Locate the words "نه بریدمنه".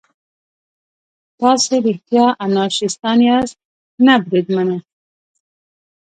4.05-4.77